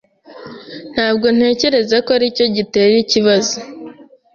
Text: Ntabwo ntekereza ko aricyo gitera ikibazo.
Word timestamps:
Ntabwo 0.93 1.27
ntekereza 1.35 1.95
ko 2.05 2.09
aricyo 2.17 2.45
gitera 2.55 2.95
ikibazo. 3.03 3.55